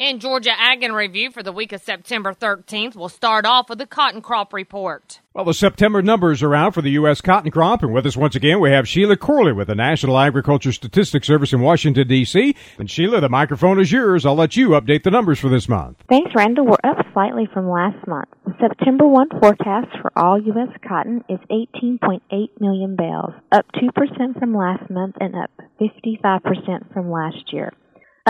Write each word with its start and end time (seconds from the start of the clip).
In 0.00 0.18
Georgia 0.18 0.52
Ag 0.58 0.82
in 0.82 0.94
Review 0.94 1.30
for 1.30 1.42
the 1.42 1.52
week 1.52 1.72
of 1.72 1.82
September 1.82 2.32
13th, 2.32 2.96
we'll 2.96 3.10
start 3.10 3.44
off 3.44 3.68
with 3.68 3.76
the 3.76 3.84
cotton 3.84 4.22
crop 4.22 4.54
report. 4.54 5.20
Well, 5.34 5.44
the 5.44 5.52
September 5.52 6.00
numbers 6.00 6.42
are 6.42 6.54
out 6.54 6.72
for 6.72 6.80
the 6.80 6.92
U.S. 6.92 7.20
cotton 7.20 7.50
crop, 7.50 7.82
and 7.82 7.92
with 7.92 8.06
us 8.06 8.16
once 8.16 8.34
again, 8.34 8.60
we 8.60 8.70
have 8.70 8.88
Sheila 8.88 9.18
Corley 9.18 9.52
with 9.52 9.68
the 9.68 9.74
National 9.74 10.18
Agriculture 10.18 10.72
Statistics 10.72 11.26
Service 11.26 11.52
in 11.52 11.60
Washington, 11.60 12.08
D.C. 12.08 12.56
And 12.78 12.90
Sheila, 12.90 13.20
the 13.20 13.28
microphone 13.28 13.78
is 13.78 13.92
yours. 13.92 14.24
I'll 14.24 14.34
let 14.34 14.56
you 14.56 14.70
update 14.70 15.02
the 15.02 15.10
numbers 15.10 15.38
for 15.38 15.50
this 15.50 15.68
month. 15.68 15.98
Thanks, 16.08 16.30
Randall. 16.34 16.64
We're 16.64 16.90
up 16.90 17.04
slightly 17.12 17.46
from 17.52 17.68
last 17.68 18.08
month. 18.08 18.30
The 18.46 18.54
September 18.58 19.06
1 19.06 19.28
forecast 19.38 19.88
for 20.00 20.12
all 20.16 20.40
U.S. 20.40 20.74
cotton 20.88 21.22
is 21.28 21.40
18.8 21.50 22.20
million 22.58 22.96
bales, 22.96 23.34
up 23.52 23.66
2% 23.74 24.38
from 24.38 24.56
last 24.56 24.88
month 24.88 25.16
and 25.20 25.34
up 25.36 25.50
55% 25.78 26.90
from 26.94 27.10
last 27.10 27.52
year. 27.52 27.74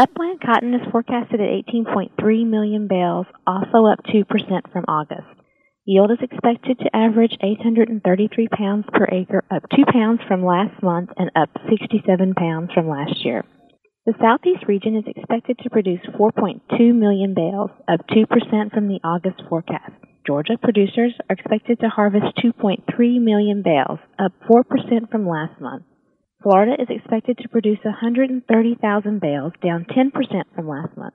Upland 0.00 0.40
cotton 0.40 0.72
is 0.72 0.80
forecasted 0.90 1.42
at 1.42 1.64
18.3 1.68 2.46
million 2.46 2.88
bales, 2.88 3.26
also 3.46 3.84
up 3.84 4.00
2% 4.08 4.24
from 4.72 4.86
August. 4.88 5.28
Yield 5.84 6.10
is 6.10 6.22
expected 6.22 6.78
to 6.78 6.96
average 6.96 7.36
833 7.42 8.48
pounds 8.48 8.86
per 8.94 9.04
acre, 9.12 9.44
up 9.50 9.62
2 9.76 9.84
pounds 9.92 10.20
from 10.26 10.42
last 10.42 10.82
month 10.82 11.10
and 11.18 11.30
up 11.36 11.50
67 11.68 12.32
pounds 12.32 12.70
from 12.72 12.88
last 12.88 13.26
year. 13.26 13.44
The 14.06 14.14
Southeast 14.18 14.64
region 14.66 14.96
is 14.96 15.04
expected 15.06 15.58
to 15.58 15.68
produce 15.68 16.00
4.2 16.18 16.94
million 16.94 17.34
bales, 17.34 17.68
up 17.86 18.00
2% 18.08 18.72
from 18.72 18.88
the 18.88 19.00
August 19.04 19.42
forecast. 19.50 19.92
Georgia 20.26 20.56
producers 20.56 21.12
are 21.28 21.34
expected 21.34 21.78
to 21.80 21.90
harvest 21.90 22.38
2.3 22.42 23.20
million 23.20 23.60
bales, 23.62 23.98
up 24.18 24.32
4% 24.48 25.10
from 25.10 25.28
last 25.28 25.60
month. 25.60 25.84
Florida 26.42 26.80
is 26.80 26.88
expected 26.88 27.36
to 27.38 27.48
produce 27.48 27.84
130,000 27.84 29.20
bales, 29.20 29.52
down 29.62 29.84
10% 29.84 30.10
from 30.54 30.68
last 30.68 30.96
month. 30.96 31.14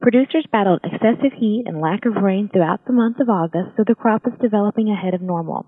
Producers 0.00 0.46
battled 0.50 0.80
excessive 0.82 1.32
heat 1.36 1.64
and 1.66 1.80
lack 1.80 2.06
of 2.06 2.22
rain 2.22 2.48
throughout 2.48 2.80
the 2.86 2.92
month 2.92 3.20
of 3.20 3.28
August, 3.28 3.76
so 3.76 3.84
the 3.86 3.94
crop 3.94 4.26
is 4.26 4.32
developing 4.40 4.88
ahead 4.88 5.12
of 5.12 5.20
normal. 5.20 5.66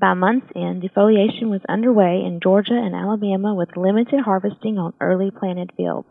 By 0.00 0.14
month's 0.14 0.50
end, 0.56 0.82
defoliation 0.82 1.48
was 1.48 1.60
underway 1.68 2.22
in 2.26 2.40
Georgia 2.42 2.74
and 2.74 2.94
Alabama 2.94 3.54
with 3.54 3.76
limited 3.76 4.20
harvesting 4.20 4.78
on 4.78 4.94
early 5.00 5.30
planted 5.30 5.70
fields. 5.76 6.08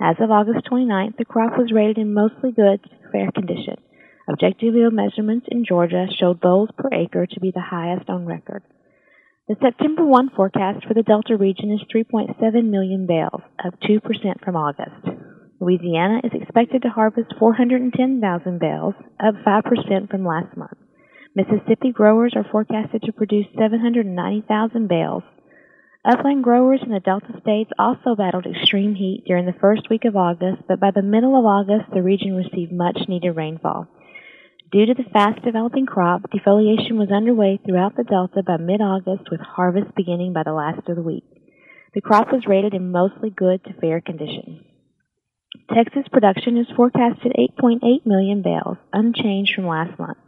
As 0.00 0.16
of 0.20 0.30
August 0.30 0.66
29th, 0.70 1.16
the 1.18 1.24
crop 1.26 1.58
was 1.58 1.72
rated 1.72 1.98
in 1.98 2.14
mostly 2.14 2.52
good 2.52 2.82
to 2.82 3.10
fair 3.12 3.30
condition. 3.30 3.76
Objective 4.28 4.74
yield 4.74 4.94
measurements 4.94 5.46
in 5.50 5.64
Georgia 5.66 6.06
showed 6.18 6.40
bolls 6.40 6.70
per 6.78 6.88
acre 6.92 7.26
to 7.26 7.40
be 7.40 7.50
the 7.50 7.60
highest 7.60 8.08
on 8.08 8.24
record. 8.24 8.62
The 9.48 9.56
September 9.62 10.04
1 10.04 10.28
forecast 10.36 10.84
for 10.86 10.92
the 10.92 11.02
Delta 11.02 11.34
region 11.34 11.72
is 11.72 11.80
3.7 11.88 12.36
million 12.68 13.06
bales, 13.06 13.40
up 13.64 13.80
2% 13.80 14.44
from 14.44 14.56
August. 14.56 15.08
Louisiana 15.58 16.20
is 16.22 16.32
expected 16.34 16.82
to 16.82 16.90
harvest 16.90 17.32
410,000 17.38 18.60
bales, 18.60 18.92
up 19.18 19.34
5% 19.36 20.10
from 20.10 20.26
last 20.26 20.54
month. 20.54 20.76
Mississippi 21.34 21.92
growers 21.92 22.34
are 22.36 22.44
forecasted 22.52 23.00
to 23.04 23.12
produce 23.12 23.46
790,000 23.56 24.86
bales. 24.86 25.22
Upland 26.04 26.44
growers 26.44 26.80
in 26.82 26.92
the 26.92 27.00
Delta 27.00 27.32
states 27.40 27.70
also 27.78 28.14
battled 28.14 28.44
extreme 28.44 28.96
heat 28.96 29.24
during 29.26 29.46
the 29.46 29.58
first 29.58 29.88
week 29.88 30.04
of 30.04 30.14
August, 30.14 30.60
but 30.68 30.78
by 30.78 30.90
the 30.90 31.00
middle 31.00 31.34
of 31.34 31.46
August, 31.46 31.88
the 31.94 32.02
region 32.02 32.36
received 32.36 32.70
much 32.70 32.98
needed 33.08 33.32
rainfall. 33.32 33.88
Due 34.70 34.84
to 34.84 34.92
the 34.92 35.08
fast 35.14 35.42
developing 35.44 35.86
crop, 35.86 36.22
defoliation 36.30 36.98
was 36.98 37.10
underway 37.10 37.58
throughout 37.64 37.96
the 37.96 38.04
Delta 38.04 38.42
by 38.42 38.58
mid-August 38.58 39.30
with 39.30 39.40
harvest 39.40 39.94
beginning 39.96 40.34
by 40.34 40.42
the 40.42 40.52
last 40.52 40.86
of 40.88 40.96
the 40.96 41.02
week. 41.02 41.24
The 41.94 42.02
crop 42.02 42.30
was 42.30 42.46
rated 42.46 42.74
in 42.74 42.92
mostly 42.92 43.30
good 43.30 43.64
to 43.64 43.72
fair 43.80 44.02
condition. 44.02 44.64
Texas 45.72 46.04
production 46.12 46.58
is 46.58 46.66
forecasted 46.76 47.32
at 47.32 47.56
8.8 47.58 48.04
million 48.04 48.42
bales, 48.42 48.76
unchanged 48.92 49.54
from 49.54 49.66
last 49.66 49.98
month. 49.98 50.18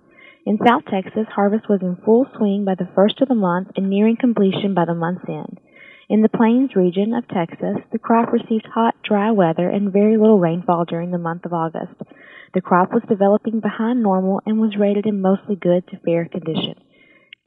In 0.47 0.59
South 0.67 0.85
Texas, 0.91 1.27
harvest 1.35 1.69
was 1.69 1.83
in 1.83 1.97
full 2.03 2.27
swing 2.37 2.65
by 2.65 2.77
the 2.77 2.89
first 2.95 3.21
of 3.21 3.29
the 3.29 3.35
month 3.35 3.69
and 3.77 3.91
nearing 3.91 4.17
completion 4.17 4.73
by 4.73 4.87
the 4.87 4.95
month's 4.95 5.29
end. 5.29 5.61
In 6.09 6.23
the 6.23 6.31
Plains 6.31 6.75
region 6.75 7.13
of 7.13 7.29
Texas, 7.29 7.77
the 7.93 7.99
crop 7.99 8.33
received 8.33 8.67
hot, 8.73 8.95
dry 9.05 9.31
weather 9.33 9.69
and 9.69 9.93
very 9.93 10.17
little 10.17 10.41
rainfall 10.41 10.87
during 10.87 11.11
the 11.11 11.19
month 11.19 11.45
of 11.45 11.53
August. 11.53 11.93
The 12.53 12.61
crop 12.61 12.93
was 12.93 13.03
developing 13.09 13.61
behind 13.61 14.03
normal 14.03 14.43
and 14.45 14.61
was 14.61 14.77
rated 14.77 15.07
in 15.07 15.23
mostly 15.23 15.55
good 15.55 15.87
to 15.89 15.99
fair 15.99 16.25
condition. 16.25 16.75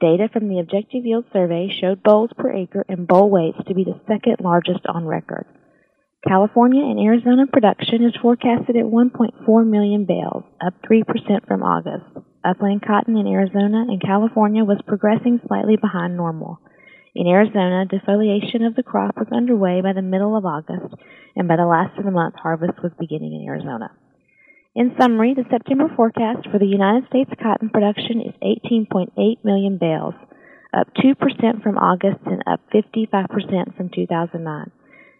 Data 0.00 0.28
from 0.32 0.48
the 0.48 0.60
Objective 0.60 1.04
Yield 1.04 1.26
Survey 1.32 1.68
showed 1.68 2.02
bolls 2.02 2.30
per 2.36 2.50
acre 2.50 2.84
and 2.88 3.06
boll 3.06 3.28
weights 3.30 3.58
to 3.66 3.74
be 3.74 3.84
the 3.84 4.00
second 4.08 4.36
largest 4.40 4.80
on 4.86 5.04
record. 5.04 5.46
California 6.26 6.82
and 6.82 6.98
Arizona 6.98 7.46
production 7.46 8.02
is 8.02 8.16
forecasted 8.16 8.76
at 8.76 8.84
1.4 8.84 9.66
million 9.66 10.06
bales, 10.06 10.44
up 10.64 10.72
3% 10.82 11.46
from 11.46 11.62
August. 11.62 12.06
Upland 12.42 12.80
cotton 12.80 13.18
in 13.18 13.26
Arizona 13.26 13.84
and 13.86 14.00
California 14.00 14.64
was 14.64 14.80
progressing 14.86 15.38
slightly 15.46 15.76
behind 15.76 16.16
normal. 16.16 16.60
In 17.14 17.26
Arizona, 17.26 17.84
defoliation 17.86 18.66
of 18.66 18.74
the 18.74 18.82
crop 18.82 19.16
was 19.16 19.28
underway 19.30 19.82
by 19.82 19.92
the 19.92 20.02
middle 20.02 20.34
of 20.34 20.46
August, 20.46 20.94
and 21.36 21.46
by 21.46 21.56
the 21.56 21.66
last 21.66 21.98
of 21.98 22.04
the 22.04 22.10
month, 22.10 22.34
harvest 22.36 22.82
was 22.82 22.92
beginning 22.98 23.34
in 23.34 23.46
Arizona. 23.46 23.90
In 24.76 24.92
summary, 25.00 25.34
the 25.34 25.44
September 25.52 25.88
forecast 25.94 26.50
for 26.50 26.58
the 26.58 26.66
United 26.66 27.06
States 27.06 27.30
cotton 27.40 27.70
production 27.70 28.20
is 28.20 28.34
18.8 28.42 29.44
million 29.44 29.78
bales, 29.78 30.14
up 30.76 30.88
2% 30.94 31.62
from 31.62 31.78
August 31.78 32.18
and 32.26 32.42
up 32.48 32.58
55% 32.74 33.76
from 33.76 33.88
2009. 33.94 34.70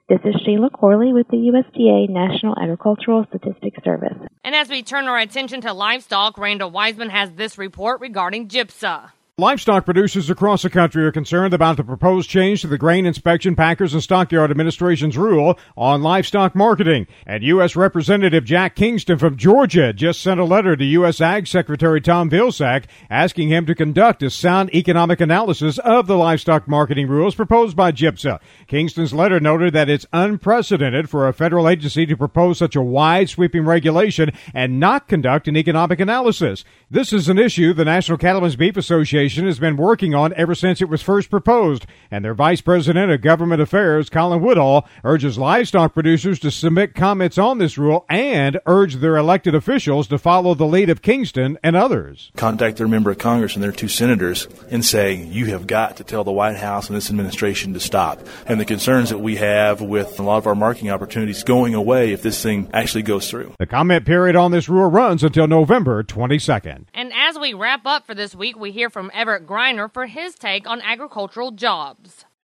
This 0.09 0.19
is 0.25 0.35
Sheila 0.45 0.71
Corley 0.71 1.13
with 1.13 1.29
the 1.29 1.37
USDA 1.37 2.11
National 2.11 2.59
Agricultural 2.61 3.27
Statistics 3.29 3.79
Service. 3.85 4.19
And 4.43 4.57
as 4.57 4.69
we 4.69 4.83
turn 4.83 5.07
our 5.07 5.19
attention 5.19 5.61
to 5.61 5.73
livestock, 5.73 6.37
Randall 6.37 6.73
Wiseman 6.73 7.11
has 7.11 7.31
this 7.31 7.57
report 7.57 8.01
regarding 8.01 8.49
GIPSA. 8.49 9.13
Livestock 9.37 9.85
producers 9.85 10.31
across 10.31 10.63
the 10.63 10.71
country 10.71 11.05
are 11.05 11.11
concerned 11.11 11.53
about 11.53 11.77
the 11.77 11.83
proposed 11.83 12.31
change 12.31 12.61
to 12.61 12.69
the 12.69 12.79
Grain 12.79 13.05
Inspection 13.05 13.57
Packers 13.57 13.93
and 13.93 14.01
Stockyard 14.01 14.53
Administration's 14.53 15.19
rule 15.19 15.59
on 15.77 16.05
livestock 16.05 16.55
marketing. 16.55 17.09
And 17.27 17.43
U.S. 17.43 17.75
Representative 17.75 18.45
Jack 18.45 18.77
Kingston 18.77 19.19
from 19.19 19.37
Georgia 19.37 19.93
just 19.93 20.21
sent 20.21 20.39
a 20.39 20.45
letter 20.45 20.77
to 20.77 20.85
U.S. 20.85 21.21
Ag 21.21 21.49
Secretary 21.49 22.01
Tom 22.01 22.31
Vilsack 22.31 22.85
asking 23.11 23.49
him 23.49 23.67
to 23.67 23.75
conduct 23.75 24.23
a 24.23 24.31
sound 24.31 24.73
economic 24.73 25.21
analysis 25.21 25.79
of 25.79 26.07
the 26.07 26.17
livestock 26.17 26.69
marketing 26.69 27.09
rules 27.09 27.35
proposed 27.35 27.77
by 27.77 27.91
GIPSA. 27.91 28.39
Kingston's 28.69 29.13
letter 29.13 29.41
noted 29.41 29.75
that 29.75 29.91
it's 29.91 30.07
unprecedented 30.13 31.11
for 31.11 31.27
a 31.27 31.33
federal 31.33 31.69
agency 31.69 32.07
to 32.07 32.17
propose 32.17 32.59
such 32.59 32.77
a 32.77 32.83
wide 32.83 33.29
sweeping 33.29 33.65
regulation 33.65 34.31
and 34.55 34.79
not 34.79 35.09
conduct 35.09 35.49
an 35.49 35.57
economic 35.57 35.99
analysis. 35.99 36.65
This 36.89 37.13
is 37.13 37.29
an 37.29 37.41
issue 37.41 37.75
the 37.75 37.85
National 37.85 38.17
Cattlemen's 38.17 38.55
Beef 38.55 38.77
Association 38.77 39.24
has 39.47 39.59
been 39.59 39.77
working 39.77 40.15
on 40.15 40.33
ever 40.35 40.55
since 40.55 40.81
it 40.81 40.89
was 40.89 41.03
first 41.03 41.31
proposed, 41.31 41.87
and 42.11 42.25
their 42.25 42.35
Vice 42.35 42.61
President 42.61 43.11
of 43.11 43.21
Government 43.21 43.61
Affairs, 43.61 44.11
Colin 44.11 44.43
Woodall, 44.43 44.87
urges 45.03 45.39
livestock 45.39 45.95
producers 45.95 46.39
to 46.41 46.51
submit 46.51 46.95
comments 46.95 47.39
on 47.39 47.59
this 47.59 47.79
rule 47.79 48.05
and 48.09 48.59
urge 48.67 48.97
their 48.97 49.17
elected 49.17 49.55
officials 49.55 50.07
to 50.09 50.19
follow 50.19 50.55
the 50.55 50.67
lead 50.67 50.91
of 50.91 51.03
Kingston 51.03 51.59
and 51.63 51.77
others. 51.77 52.31
Contact 52.37 52.77
their 52.77 52.89
member 52.89 53.11
of 53.11 53.19
Congress 53.19 53.55
and 53.55 53.63
their 53.63 53.73
two 53.73 53.89
senators 53.89 54.49
and 54.71 54.85
say, 54.85 55.15
you 55.15 55.47
have 55.47 55.67
got 55.67 55.97
to 55.97 56.05
tell 56.05 56.25
the 56.25 56.33
White 56.33 56.57
House 56.57 56.89
and 56.89 56.97
this 56.97 57.11
administration 57.11 57.75
to 57.75 57.81
stop. 57.81 58.21
And 58.47 58.61
the 58.61 58.65
concerns 58.65 59.11
that 59.11 59.19
we 59.19 59.37
have 59.37 59.81
with 59.81 60.19
a 60.19 60.23
lot 60.23 60.39
of 60.39 60.47
our 60.47 60.55
marketing 60.55 60.91
opportunities 60.91 61.43
going 61.43 61.75
away 61.75 62.13
if 62.13 62.23
this 62.23 62.43
thing 62.43 62.69
actually 62.73 63.03
goes 63.03 63.31
through. 63.31 63.55
The 63.59 63.67
comment 63.67 64.07
period 64.07 64.37
on 64.37 64.51
this 64.51 64.69
rule 64.69 64.91
runs 64.91 65.23
until 65.25 65.47
November 65.47 66.03
22nd. 66.03 66.85
And 66.95 67.13
as 67.15 67.39
we 67.39 67.55
wrap 67.55 67.87
up 67.87 68.07
for 68.07 68.15
this 68.15 68.35
week, 68.35 68.59
we 68.59 68.71
hear 68.71 68.91
from 68.91 69.11
Everett 69.15 69.47
Griner 69.47 69.93
for 69.93 70.07
his 70.07 70.35
take 70.35 70.69
on 70.69 70.81
agricultural 70.81 71.53
jobs. 71.53 71.94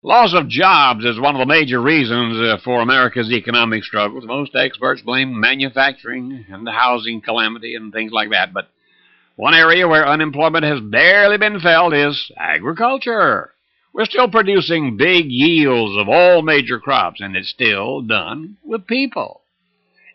Loss 0.03 0.33
of 0.33 0.47
jobs 0.47 1.05
is 1.05 1.19
one 1.19 1.35
of 1.35 1.39
the 1.39 1.45
major 1.45 1.79
reasons 1.79 2.35
uh, 2.37 2.57
for 2.63 2.81
America's 2.81 3.31
economic 3.31 3.83
struggles. 3.83 4.25
Most 4.25 4.55
experts 4.55 5.01
blame 5.03 5.39
manufacturing 5.39 6.43
and 6.49 6.65
the 6.65 6.71
housing 6.71 7.21
calamity 7.21 7.75
and 7.75 7.93
things 7.93 8.11
like 8.11 8.31
that. 8.31 8.51
But 8.51 8.67
one 9.35 9.53
area 9.53 9.87
where 9.87 10.07
unemployment 10.07 10.65
has 10.65 10.79
barely 10.79 11.37
been 11.37 11.59
felt 11.59 11.93
is 11.93 12.31
agriculture. 12.35 13.53
We're 13.93 14.05
still 14.05 14.29
producing 14.29 14.97
big 14.97 15.25
yields 15.29 15.95
of 15.99 16.09
all 16.09 16.41
major 16.41 16.79
crops, 16.79 17.21
and 17.21 17.35
it's 17.35 17.49
still 17.49 18.01
done 18.01 18.57
with 18.63 18.87
people. 18.87 19.41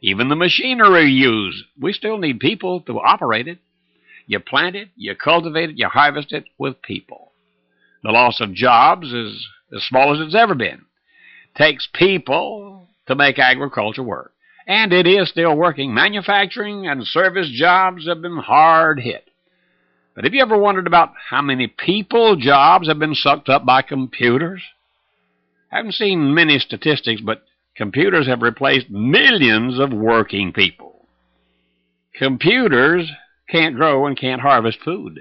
Even 0.00 0.28
the 0.28 0.36
machinery 0.36 1.10
used, 1.10 1.64
we 1.80 1.92
still 1.92 2.18
need 2.18 2.40
people 2.40 2.80
to 2.82 2.98
operate 2.98 3.46
it. 3.46 3.58
You 4.26 4.40
plant 4.40 4.76
it, 4.76 4.88
you 4.96 5.14
cultivate 5.14 5.70
it, 5.70 5.78
you 5.78 5.88
harvest 5.88 6.32
it 6.32 6.44
with 6.58 6.82
people. 6.82 7.32
The 8.06 8.12
loss 8.12 8.40
of 8.40 8.54
jobs 8.54 9.12
is 9.12 9.48
as 9.74 9.82
small 9.82 10.14
as 10.14 10.20
it's 10.20 10.34
ever 10.34 10.54
been. 10.54 10.84
Takes 11.56 11.88
people 11.92 12.88
to 13.06 13.14
make 13.14 13.38
agriculture 13.38 14.02
work. 14.02 14.32
And 14.66 14.92
it 14.92 15.06
is 15.06 15.28
still 15.28 15.56
working. 15.56 15.92
Manufacturing 15.92 16.86
and 16.86 17.06
service 17.06 17.50
jobs 17.52 18.06
have 18.06 18.22
been 18.22 18.36
hard 18.36 19.00
hit. 19.00 19.28
But 20.14 20.24
have 20.24 20.34
you 20.34 20.42
ever 20.42 20.56
wondered 20.56 20.86
about 20.86 21.12
how 21.30 21.42
many 21.42 21.66
people 21.66 22.36
jobs 22.36 22.88
have 22.88 22.98
been 22.98 23.14
sucked 23.14 23.48
up 23.48 23.66
by 23.66 23.82
computers? 23.82 24.62
I 25.70 25.78
haven't 25.78 25.92
seen 25.92 26.34
many 26.34 26.58
statistics, 26.58 27.20
but 27.20 27.42
Computers 27.76 28.26
have 28.26 28.40
replaced 28.40 28.88
millions 28.88 29.78
of 29.78 29.92
working 29.92 30.52
people. 30.52 31.06
Computers 32.14 33.10
can't 33.50 33.76
grow 33.76 34.06
and 34.06 34.18
can't 34.18 34.40
harvest 34.40 34.78
food. 34.82 35.20